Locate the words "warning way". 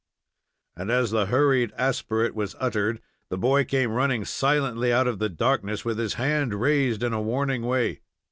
7.21-8.01